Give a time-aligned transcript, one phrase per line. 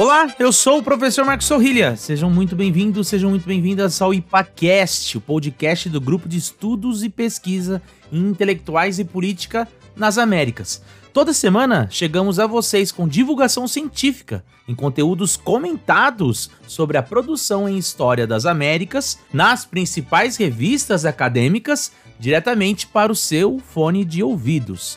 [0.00, 1.96] Olá, eu sou o professor Marcos Sorrilha.
[1.96, 7.08] Sejam muito bem-vindos, sejam muito bem-vindas ao IPACast, o podcast do Grupo de Estudos e
[7.08, 7.82] Pesquisa
[8.12, 9.66] em Intelectuais e Política
[9.96, 10.80] nas Américas.
[11.12, 17.76] Toda semana chegamos a vocês com divulgação científica em conteúdos comentados sobre a produção em
[17.76, 21.90] História das Américas nas principais revistas acadêmicas
[22.20, 24.96] diretamente para o seu fone de ouvidos.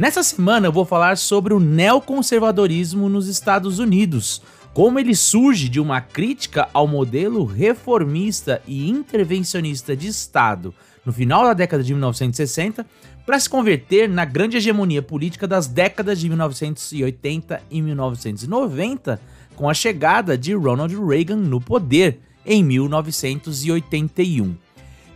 [0.00, 4.40] Nessa semana eu vou falar sobre o neoconservadorismo nos Estados Unidos,
[4.72, 10.74] como ele surge de uma crítica ao modelo reformista e intervencionista de Estado
[11.04, 12.86] no final da década de 1960
[13.26, 19.20] para se converter na grande hegemonia política das décadas de 1980 e 1990
[19.54, 24.56] com a chegada de Ronald Reagan no poder em 1981.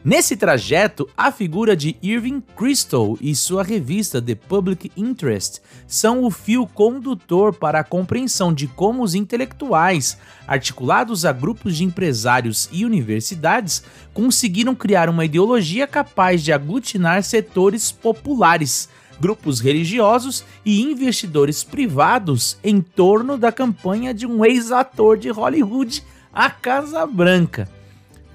[0.04, 6.30] Nesse trajeto, a figura de Irving Kristol e sua revista The Public Interest são o
[6.30, 12.84] fio condutor para a compreensão de como os intelectuais, articulados a grupos de empresários e
[12.84, 13.82] universidades,
[14.12, 22.82] conseguiram criar uma ideologia capaz de aglutinar setores populares, grupos religiosos e investidores privados em
[22.82, 27.73] torno da campanha de um ex-ator de Hollywood, a Casa Branca.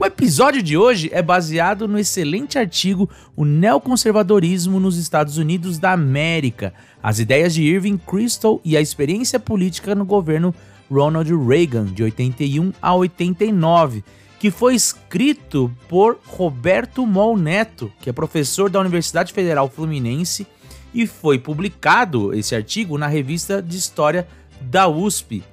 [0.02, 5.92] O episódio de hoje é baseado no excelente artigo O Neoconservadorismo nos Estados Unidos da
[5.92, 10.56] América, as ideias de Irving Kristol e a experiência política no governo
[10.90, 14.02] Ronald Reagan, de 81 a 89,
[14.40, 20.48] que foi escrito por Roberto Mol Neto, que é professor da Universidade Federal Fluminense,
[20.94, 24.26] e foi publicado esse artigo na revista de História
[24.62, 25.44] da USP,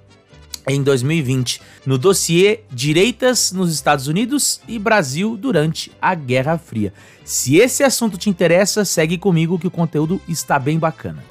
[0.66, 6.92] em 2020, no dossiê Direitas nos Estados Unidos e Brasil durante a Guerra Fria.
[7.24, 11.24] Se esse assunto te interessa, segue comigo que o conteúdo está bem bacana.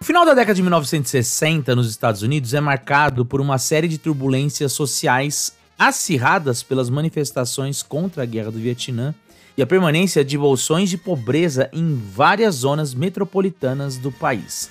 [0.00, 3.98] O final da década de 1960 nos Estados Unidos é marcado por uma série de
[3.98, 9.14] turbulências sociais acirradas pelas manifestações contra a Guerra do Vietnã
[9.56, 14.70] e a permanência de bolsões de pobreza em várias zonas metropolitanas do país.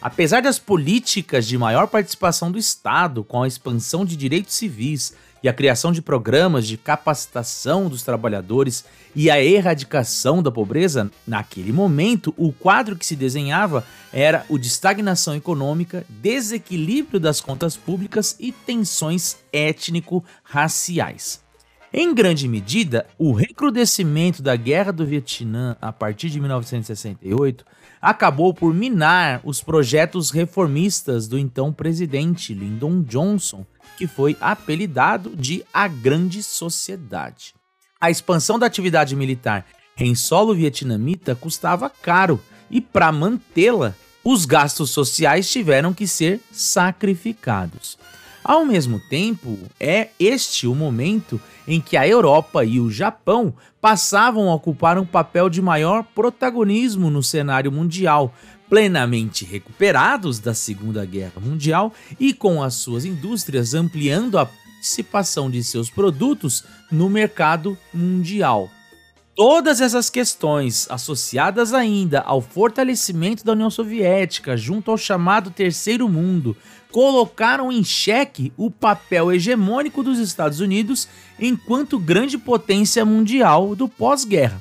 [0.00, 5.12] Apesar das políticas de maior participação do Estado, com a expansão de direitos civis
[5.42, 8.84] e a criação de programas de capacitação dos trabalhadores
[9.14, 14.68] e a erradicação da pobreza, naquele momento o quadro que se desenhava era o de
[14.68, 21.47] estagnação econômica, desequilíbrio das contas públicas e tensões étnico-raciais.
[21.92, 27.64] Em grande medida, o recrudescimento da Guerra do Vietnã a partir de 1968
[28.00, 33.64] acabou por minar os projetos reformistas do então presidente Lyndon Johnson,
[33.96, 37.54] que foi apelidado de a Grande Sociedade.
[37.98, 39.64] A expansão da atividade militar
[39.96, 42.38] em solo vietnamita custava caro
[42.70, 47.98] e, para mantê-la, os gastos sociais tiveram que ser sacrificados.
[48.48, 54.48] Ao mesmo tempo, é este o momento em que a Europa e o Japão passavam
[54.48, 58.34] a ocupar um papel de maior protagonismo no cenário mundial,
[58.66, 65.62] plenamente recuperados da Segunda Guerra Mundial e com as suas indústrias ampliando a participação de
[65.62, 68.70] seus produtos no mercado mundial.
[69.38, 76.56] Todas essas questões, associadas ainda ao fortalecimento da União Soviética junto ao chamado Terceiro Mundo,
[76.90, 81.06] colocaram em xeque o papel hegemônico dos Estados Unidos
[81.38, 84.60] enquanto grande potência mundial do pós-guerra.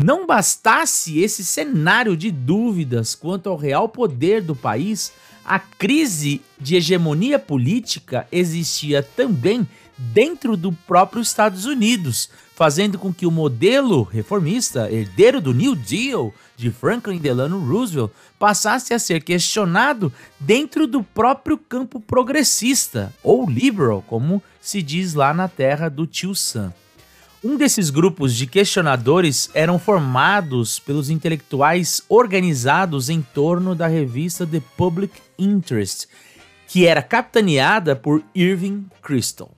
[0.00, 5.12] Não bastasse esse cenário de dúvidas quanto ao real poder do país,
[5.44, 9.66] a crise de hegemonia política existia também
[9.98, 16.32] dentro do próprio Estados Unidos, fazendo com que o modelo reformista, herdeiro do New Deal
[16.56, 24.04] de Franklin Delano Roosevelt, passasse a ser questionado dentro do próprio campo progressista, ou liberal,
[24.06, 26.72] como se diz lá na terra do tio Sam.
[27.42, 34.62] Um desses grupos de questionadores eram formados pelos intelectuais organizados em torno da revista The
[34.78, 36.06] Public Interest,
[36.68, 39.50] que era capitaneada por Irving Kristol.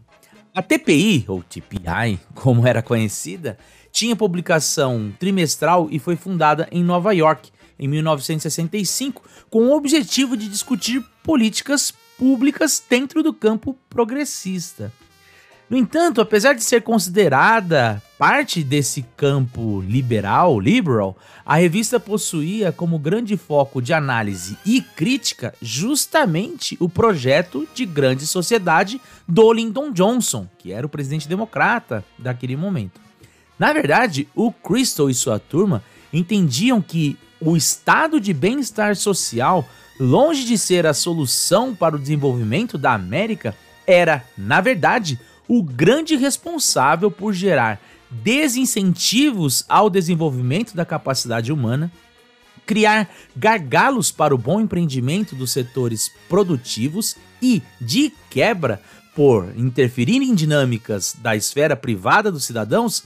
[0.56, 3.58] A TPI, ou TPI, como era conhecida,
[3.92, 10.48] tinha publicação trimestral e foi fundada em Nova York em 1965 com o objetivo de
[10.48, 14.90] discutir políticas públicas dentro do campo progressista.
[15.68, 23.00] No entanto, apesar de ser considerada parte desse campo liberal, liberal, a revista possuía como
[23.00, 30.48] grande foco de análise e crítica justamente o projeto de grande sociedade do Lyndon Johnson,
[30.56, 33.00] que era o presidente democrata daquele momento.
[33.58, 40.44] Na verdade, o Crystal e sua turma entendiam que o estado de bem-estar social, longe
[40.44, 43.54] de ser a solução para o desenvolvimento da América,
[43.86, 51.90] era, na verdade, o grande responsável por gerar desincentivos ao desenvolvimento da capacidade humana,
[52.64, 58.80] criar gargalos para o bom empreendimento dos setores produtivos e, de quebra,
[59.14, 63.04] por interferir em dinâmicas da esfera privada dos cidadãos,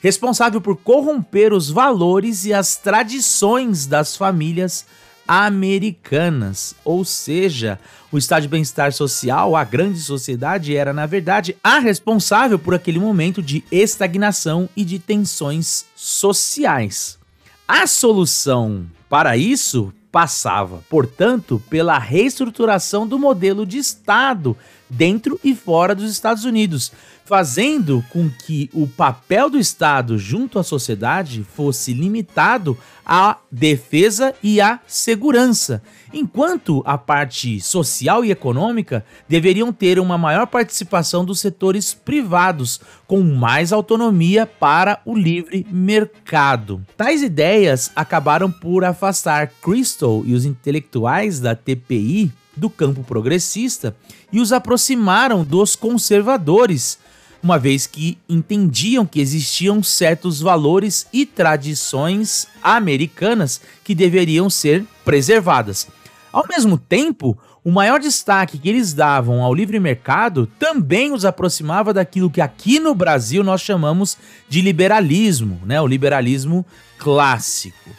[0.00, 4.86] responsável por corromper os valores e as tradições das famílias
[5.28, 6.74] americanas.
[6.82, 7.78] Ou seja,
[8.10, 12.98] o estado de bem-estar social, a grande sociedade, era, na verdade, a responsável por aquele
[12.98, 17.18] momento de estagnação e de tensões sociais.
[17.66, 24.56] A solução para isso passava, portanto, pela reestruturação do modelo de Estado
[24.88, 26.90] dentro e fora dos Estados Unidos,
[27.28, 34.62] fazendo com que o papel do Estado junto à sociedade fosse limitado à defesa e
[34.62, 41.92] à segurança, enquanto a parte social e econômica deveriam ter uma maior participação dos setores
[41.92, 46.82] privados, com mais autonomia para o livre mercado.
[46.96, 53.94] Tais ideias acabaram por afastar Crystal e os intelectuais da TPI do campo progressista
[54.32, 56.98] e os aproximaram dos conservadores,
[57.42, 65.86] uma vez que entendiam que existiam certos valores e tradições americanas que deveriam ser preservadas.
[66.32, 71.92] Ao mesmo tempo, o maior destaque que eles davam ao livre mercado também os aproximava
[71.92, 74.16] daquilo que aqui no Brasil nós chamamos
[74.48, 75.80] de liberalismo, né?
[75.80, 76.64] o liberalismo
[76.98, 77.90] clássico.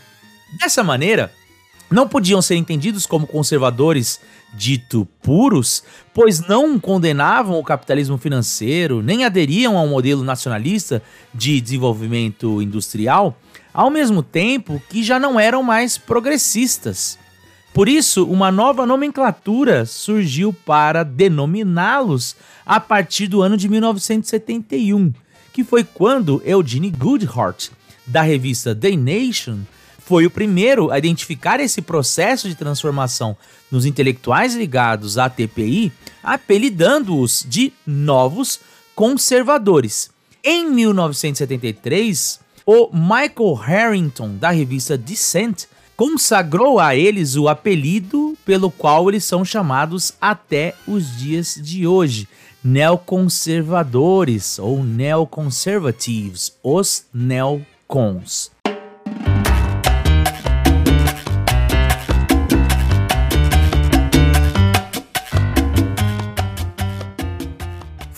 [0.59, 1.31] Dessa maneira,
[1.89, 4.19] não podiam ser entendidos como conservadores
[4.53, 11.01] dito puros, pois não condenavam o capitalismo financeiro, nem aderiam ao modelo nacionalista
[11.33, 13.37] de desenvolvimento industrial,
[13.73, 17.17] ao mesmo tempo que já não eram mais progressistas.
[17.73, 22.35] Por isso, uma nova nomenclatura surgiu para denominá-los
[22.65, 25.13] a partir do ano de 1971,
[25.53, 27.69] que foi quando Eugene Goodhart,
[28.05, 29.59] da revista The Nation,
[30.09, 33.37] foi o primeiro a identificar esse processo de transformação
[33.69, 35.91] nos intelectuais ligados à TPI,
[36.23, 38.59] apelidando-os de novos
[38.95, 40.09] conservadores.
[40.43, 45.65] Em 1973, o Michael Harrington, da revista Dissent,
[45.95, 52.27] consagrou a eles o apelido pelo qual eles são chamados até os dias de hoje,
[52.63, 58.49] neoconservadores ou neoconservatives, os neocons.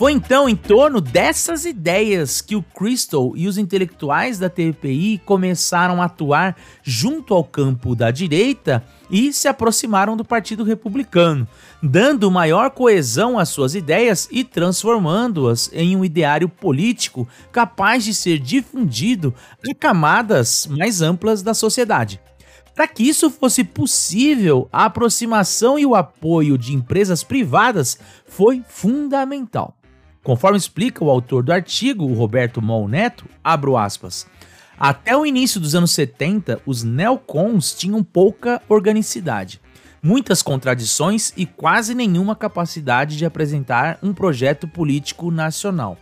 [0.01, 6.01] Foi então em torno dessas ideias que o Crystal e os intelectuais da TPI começaram
[6.01, 11.47] a atuar junto ao campo da direita e se aproximaram do Partido Republicano,
[11.83, 18.39] dando maior coesão às suas ideias e transformando-as em um ideário político capaz de ser
[18.39, 19.35] difundido
[19.69, 22.19] a camadas mais amplas da sociedade.
[22.73, 29.75] Para que isso fosse possível, a aproximação e o apoio de empresas privadas foi fundamental.
[30.23, 34.27] Conforme explica o autor do artigo, o Roberto Mol Neto, abro aspas,
[34.77, 39.59] até o início dos anos 70, os neocons tinham pouca organicidade,
[40.01, 45.97] muitas contradições e quase nenhuma capacidade de apresentar um projeto político nacional.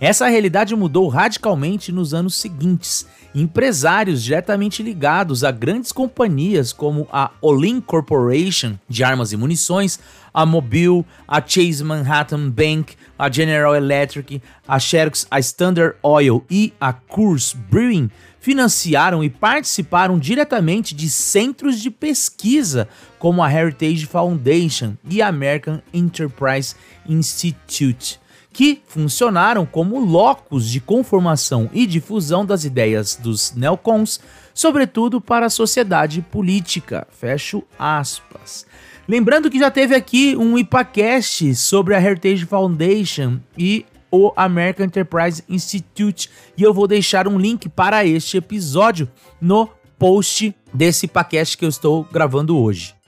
[0.00, 3.06] Essa realidade mudou radicalmente nos anos seguintes.
[3.34, 10.00] Empresários diretamente ligados a grandes companhias como a Olin Corporation de armas e munições,
[10.32, 16.72] a Mobil, a Chase Manhattan Bank, a General Electric, a Xerox, a Standard Oil e
[16.80, 22.88] a Coors Brewing financiaram e participaram diretamente de centros de pesquisa
[23.18, 26.74] como a Heritage Foundation e a American Enterprise
[27.06, 28.19] Institute
[28.52, 34.20] que funcionaram como locos de conformação e difusão das ideias dos neocons,
[34.52, 37.06] sobretudo para a sociedade política.
[37.10, 38.66] Fecho aspas.
[39.08, 45.42] Lembrando que já teve aqui um IPACast sobre a Heritage Foundation e o American Enterprise
[45.48, 49.08] Institute e eu vou deixar um link para este episódio
[49.40, 52.99] no post desse podcast que eu estou gravando hoje.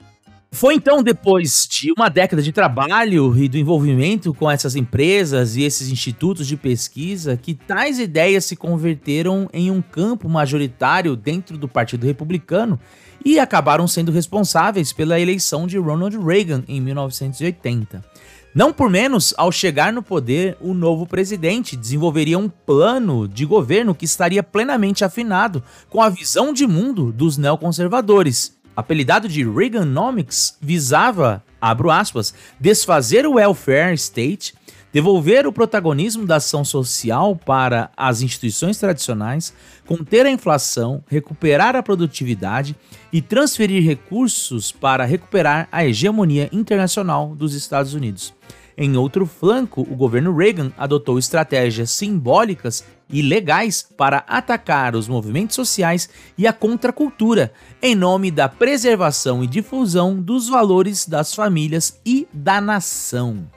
[0.53, 5.63] Foi então depois de uma década de trabalho e do envolvimento com essas empresas e
[5.63, 11.67] esses institutos de pesquisa que tais ideias se converteram em um campo majoritário dentro do
[11.67, 12.79] Partido Republicano
[13.25, 18.05] e acabaram sendo responsáveis pela eleição de Ronald Reagan em 1980.
[18.53, 23.95] Não por menos, ao chegar no poder, o novo presidente desenvolveria um plano de governo
[23.95, 28.61] que estaria plenamente afinado com a visão de mundo dos neoconservadores.
[28.75, 34.55] Apelidado de Reaganomics, visava, abro aspas, desfazer o welfare state,
[34.91, 39.53] devolver o protagonismo da ação social para as instituições tradicionais,
[39.85, 42.75] conter a inflação, recuperar a produtividade
[43.11, 48.33] e transferir recursos para recuperar a hegemonia internacional dos Estados Unidos.
[48.77, 55.55] Em outro flanco, o governo Reagan adotou estratégias simbólicas e legais para atacar os movimentos
[55.55, 62.27] sociais e a contracultura, em nome da preservação e difusão dos valores das famílias e
[62.33, 63.47] da nação.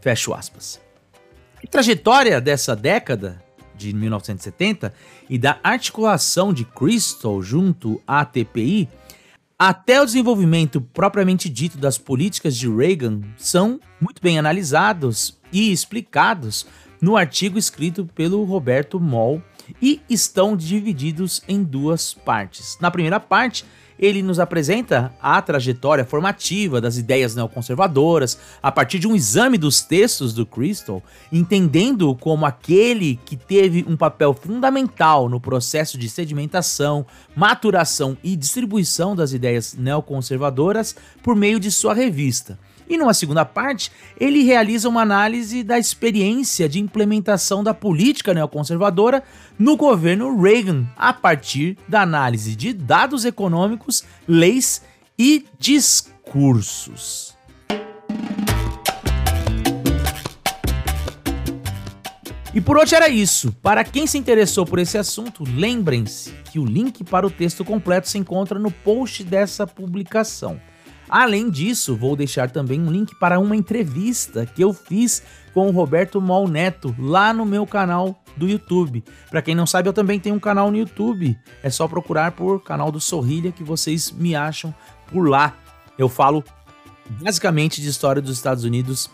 [0.00, 0.80] Fecho aspas.
[1.62, 3.40] A trajetória dessa década
[3.76, 4.92] de 1970
[5.28, 8.88] e da articulação de Crystal junto à TPI
[9.62, 16.66] até o desenvolvimento propriamente dito das políticas de Reagan são muito bem analisados e explicados
[16.98, 19.42] no artigo escrito pelo Roberto Moll
[19.80, 22.78] e estão divididos em duas partes.
[22.80, 23.66] Na primeira parte,
[24.00, 29.82] ele nos apresenta a trajetória formativa das ideias neoconservadoras a partir de um exame dos
[29.82, 37.04] textos do Crystal, entendendo como aquele que teve um papel fundamental no processo de sedimentação,
[37.36, 42.58] maturação e distribuição das ideias neoconservadoras por meio de sua revista.
[42.90, 49.22] E numa segunda parte, ele realiza uma análise da experiência de implementação da política neoconservadora
[49.56, 54.82] no governo Reagan, a partir da análise de dados econômicos, leis
[55.16, 57.36] e discursos.
[62.52, 63.52] E por hoje era isso.
[63.62, 68.08] Para quem se interessou por esse assunto, lembrem-se que o link para o texto completo
[68.08, 70.60] se encontra no post dessa publicação.
[71.10, 75.72] Além disso, vou deixar também um link para uma entrevista que eu fiz com o
[75.72, 79.02] Roberto Mal Neto lá no meu canal do YouTube.
[79.28, 81.36] Para quem não sabe, eu também tenho um canal no YouTube.
[81.64, 84.72] É só procurar por canal do Sorrilha que vocês me acham
[85.10, 85.56] por lá.
[85.98, 86.44] Eu falo
[87.08, 89.10] basicamente de história dos Estados Unidos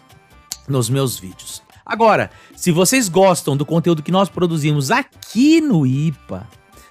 [0.68, 1.62] nos meus vídeos.
[1.84, 6.46] Agora, se vocês gostam do conteúdo que nós produzimos aqui no IPA,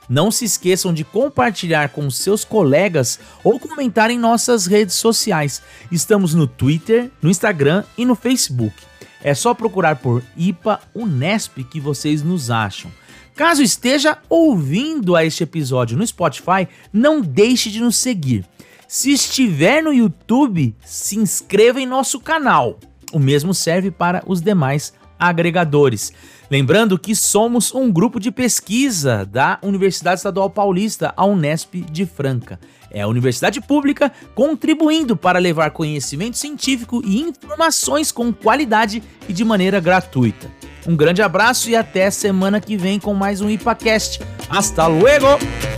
[0.10, 5.62] não se esqueçam de compartilhar com seus colegas ou comentar em nossas redes sociais.
[5.92, 8.76] Estamos no Twitter, no Instagram e no Facebook.
[9.24, 12.92] É só procurar por IPA Unesp que vocês nos acham.
[13.36, 18.46] Caso esteja ouvindo a este episódio no Spotify, não deixe de nos seguir.
[18.88, 22.80] Se estiver no YouTube, se inscreva em nosso canal.
[23.12, 26.14] O mesmo serve para os demais agregadores.
[26.50, 32.60] Lembrando que somos um grupo de pesquisa da Universidade Estadual Paulista, a Unesp de Franca.
[32.92, 39.44] É a universidade pública contribuindo para levar conhecimento científico e informações com qualidade e de
[39.44, 40.50] maneira gratuita.
[40.88, 44.22] Um grande abraço e até semana que vem com mais um IPACast.
[44.50, 45.28] Hasta luego!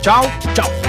[0.01, 0.86] Tchau, tchau!